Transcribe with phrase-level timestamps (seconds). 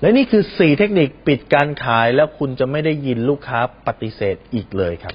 [0.00, 5.14] และนี่คือ 4 เทคนิคปิดการขายแล้วคุณจะไม่ได้ยินลูกค้าปฏิเสธอีกเลยครับ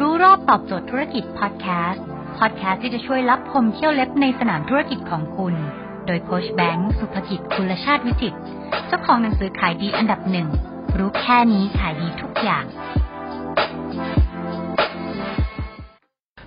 [0.00, 2.04] รู้รอบตอบโจทย์ธุรกิจพอดแคสต์
[2.38, 5.54] พอดแคสต์ที่จะช่วยรับพมเที่ยวเล็บในสนามธุรกิจของคุณ
[6.06, 8.38] โดยโคชแบงค์สุภกิจคุณชาติวิจิตร
[8.86, 10.48] เจ้าของหนังสือขายดีอันดับหนึ่ง
[10.98, 12.64] รู้แค่นี้ขายดีทุกอย่าง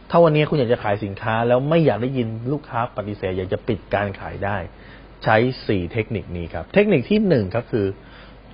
[0.09, 4.57] ถ้าวันนี้คุณอยากจะขายสินค้าแล้วไม่อยากได้ยินลูกค้าปฏิเสธอยากจะปิดการขายได้
[5.23, 7.86] ใช้ 4 เทคนิคนี้ครับ เทคนิคที่ 1 ก็คือ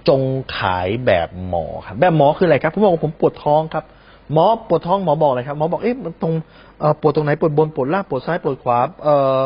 [0.08, 0.22] จง
[0.58, 3.86] ขายแบบหมอครับ แบบหมอคืออะไรครับ ผมบอกว่าผมปวดท้องครับ
[4.34, 6.34] หมอปวดท้องหมอบอกเลยครับ หมอบอก เอ๊ะ มันตรง
[6.80, 9.40] เอ่อปวดตรงไหน ปวดบน ปวดล่าง ปวดซ้าย ปวดขวา เอ่อ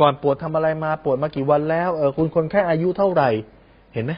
[0.00, 3.28] ก่อนปวดทำอะไรมา ปวดมากี่วันแล้ว เออ คุณคนแค่อายุเท่าไหร่
[3.94, 4.12] เห็นไหม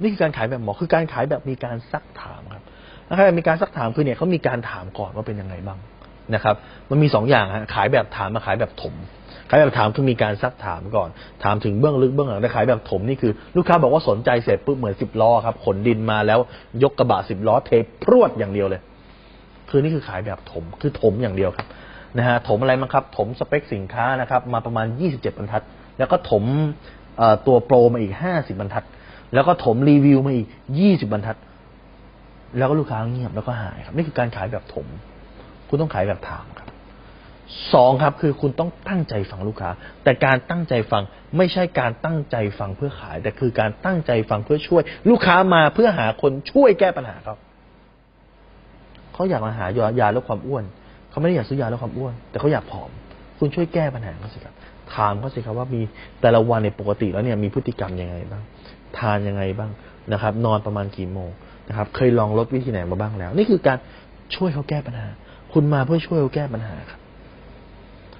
[0.00, 2.62] นี่คือการขายแบบหมอ คือการขายแบบมีการซักถามครับ
[3.08, 5.78] นะครับมีการซักถามคือเนี่ยเขามีการถามก่อนว่าเป็นยังไงบ้าง
[6.34, 6.54] นะครับ
[6.90, 8.94] มันมีสองอย่างฮะขายแบบถามมาขายแบบถม
[9.48, 11.08] ขายแบบถามคือมีการซักถามก่อน
[11.44, 16.38] ถามถึงเบื้องลึกเบื้องหลังแต่ขายแบบถมนี่คือลูกค้าบอกว่าสนใจเสร็จปุ๊บเหมือนสิบล้อครับขนดินมาแล้ว
[16.82, 18.80] ยกกระบะสิบล้อเทพรวดอย่างเดียวเลย
[19.70, 21.66] คือนี่คือขายแบบถมคือถมอย่างเดียวครับ
[22.18, 25.62] นะฮะถมอะไรมั้งครับ ถมสเปคสินค้านะครับ มาประมาณ 27 บรรทัด
[25.98, 26.44] แล้วก็ถม
[27.46, 28.84] ตัวโปรมาอีก 50 บรรทัด
[29.34, 30.48] แล้วก็ถมรีวิวมาอีก
[30.80, 31.36] 20 บรรทัด
[32.58, 34.86] แล้วก็ลูกค้าเงียบแล้วก็หายครับ นี่คือการขายแบบถม
[35.72, 36.68] คุณต้องขายแบบถามครับ
[37.74, 39.70] สองครับคือคุณต้องตั้งใจฟังลูกค้า
[40.04, 41.02] แต่การตั้งใจฟัง
[41.36, 47.38] ไม่ใช่การตั้งใจฟังเพื่อขาย แต่คือการตั้งใจฟังเพื่อช่วย ลูกค้ามาเพื่อหาคนช่วยแก้ปัญหาครับ
[49.14, 50.64] เขาอยากมาหายายาลดความอ้วน
[51.10, 52.90] เขาไม่ได้อยากซื้อยาลดความอ้วน แต่เขาอยากผอม
[53.38, 54.54] คุณช่วยแก้ปัญหาเขาสิครับ
[54.94, 55.80] ถามเขาสิครับว่ามี
[56.20, 58.42] แต่ละวันในปกติแล้วเนี่ยมีพฤติกรรมยังไงบ้าง
[58.98, 59.70] ทานยังไงบ้าง
[60.12, 61.30] นะครับ นอนประมาณกี่โมง
[61.68, 63.78] นะครับ เคยลองลดวิธีไหนมาบ้างแล้ว นี่คือการ
[64.34, 65.08] ช่วยเขาแก้ปัญหา
[65.54, 67.00] คุณมาเพื่อช่วยเขาแก้ปัญหาครับ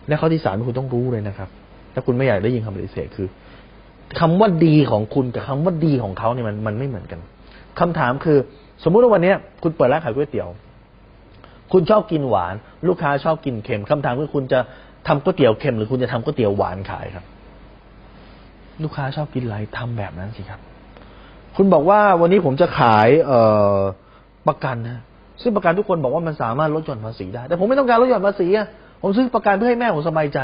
[0.08, 1.48] และข้อที่สามที่คุณต้องรู้เลยนะครับ
[1.94, 3.28] ถ้าคุณไม่อยากได้ยินคำปฏิเสธคือ
[4.20, 7.20] คำว่าดีของคุณกับคำว่าดีของเขาเนี่ยมันมันไม่เหมือนกัน
[7.80, 8.39] คำถามคือ
[8.84, 10.48] สมมุติว่าวันนี้คุณเปิดร้านขายก๋วยเตี๋ยว
[11.73, 12.55] คุณชอบกินหวาน
[12.89, 14.61] ลูกค้าชอบกินเค็มคำถามคือคุณจะ
[15.08, 17.24] ทำก๋วยเตี๋ยวเค็มหรือคุณจะทำก๋วยเตี๋ยวหวานขายครับ
[18.83, 20.61] ลูกค้าชอบกินอะไรทำแบบนั้นสิครับ
[21.56, 23.40] คุณบอกว่าวันนี้ผมจะขาย เอ่
[23.74, 23.77] อ
[24.48, 24.98] ประกันนะ
[25.42, 28.67] ซึ่งประกันทุกคนบอกว่ามันสามารถลดหย่อนภาษีได้ แต่ผมไม่ต้องการลดหย่อนภาษีอะ
[29.03, 30.41] ผมซื้อประกันเพื่อให้แม่ผมสบายใจ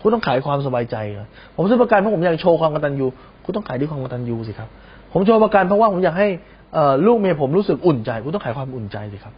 [0.00, 3.06] คุณต้องขายความสบายใจครับผมซื้อประกันเพราะผมอยากโชว์ความกตัญญู
[3.44, 4.68] คุณต้องขายด้วยความกตัญญูสิครับ
[5.12, 6.28] ผมโชว์ประกันเพราะว่าผมอยากให้
[7.06, 9.34] ลูกเมียผมรู้สึกอุ่นใจ คุณต้องขายความอุ่นใจสิครับ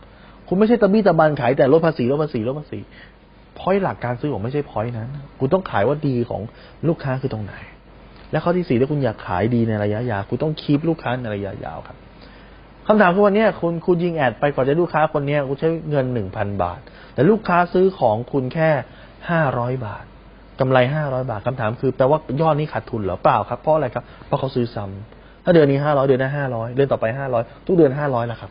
[0.48, 2.78] คุณไม่ใช่ตะบี้ตะบันขายแต่ลดภาษีลดภาษีลดภาษี
[3.58, 5.08] พอยหลักการซื้อผมไม่ใช่พอยนั้น
[5.38, 6.40] คุณต้องขายว่าดีของ
[6.88, 7.54] ลูกค้าคือตรงไหน
[8.30, 11.96] และข้อที่สี่ถ้าคุณอยากขายดีในระยะยาวคุณต้องคีบลูกค้าในระยะยาวครับ
[12.90, 16.80] คำถามคือวันนี้คุณคุณยิงแอดไปก่อนจะลูกค้าคนนี้คุณใช้เงินหนึ่งพันบาท
[17.14, 18.70] แต่ลูกค้าซื้อของคุณแค่
[19.30, 20.04] ห้าร้อยบาท
[20.60, 28.50] กำไรห้าร้อยบาทคำถามคือแปลว่ายอดนี้ขาดทุนหรอเปล่าครับเพราะอะไรครับเพราะเขาซื้อซ้ำถ้าเดือนนี้ห้าร้อยเดือนหน้าห้าร้อยเดือนต่อไปห้าร้อยทุกเดือนห้าร้อยละครับ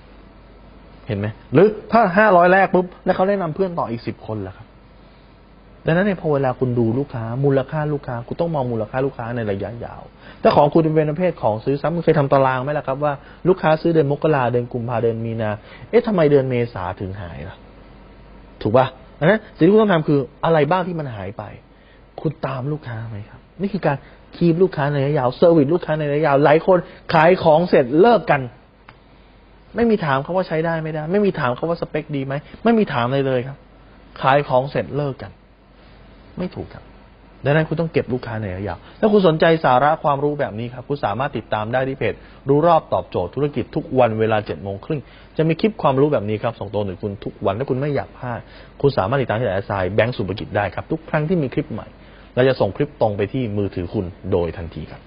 [1.08, 4.66] เห็นไหมหรือถ้าห้าร้อยแรกปุ๊บแล้วเขาแนะนำเพื่อนต่ออีกสิบคนล่ะครับ
[5.90, 10.02] ดังนั้นเนี่ยพอเวลาคุณดูลูกค้า มูลค่าลูกค้า คุณต้องมองมูลค่าลูกค้าในระยะยาว
[10.42, 13.14] ถ้าของคุณเป็นประเภทของซื้อซ้ำคุณเคยทำตารางไหมล่ะครับว่า
[13.48, 15.50] ลูกค้าซื้อเดือนมกราเดือนกุมภาเดือนมีนา
[15.90, 17.56] เอ๊ะทำไมเดือนเมษาถึงหายล่ะ
[18.62, 18.86] ถูกป่ะ
[19.20, 21.44] ดังนั้นสิ่งที่คุณต้องทำคืออะไรบ้างที่มันหายไป
[22.22, 23.97] คุณตามลูกค้าไหมครับ นี่คือการ
[24.35, 26.78] keep ลูกค้าในระยะยาว service ลูกค้าในระยะยาว หลายคน
[27.14, 28.42] ขายของเสร็จเลิกกัน
[29.76, 32.34] ไม่มีถามเขาว่าใช้ได้ไม่ได้ ไม่มีถามเขาว่าสเปคดีไหม
[32.64, 33.58] ไม่มีถามเลยเลยครับ
[34.22, 35.31] ขายของเสร็จเลิกกัน
[36.38, 36.84] ไม่ถูกครับ
[37.46, 42.14] ดังนั้นคุณต้องเก็บลูกค้าในระยะยาวถ้าคุณสนใจสาระความรู้แบบนี้ครับ คุณสามารถติดตามได้ที่เพจ
[42.50, 45.02] รู้รอบตอบโจทย์ธุรกิจทุกวันเวลาเจ็ดโมงครึ่ง
[45.38, 48.40] จะมีคลิปความรู้แบบนี้ครับส่งตรงถึงคุณทุกวันถ้าคุณไม่อยากพลาด
[48.81, 51.88] คุณสามารถติดตามที่แอสไซน์แบงก์สุภกิจได้ครับทุกครั้งที่มีคลิปใหม่
[52.36, 55.06] เราจะส่งคลิปตรงไปที่มือถือคุณโดยทันทีครับ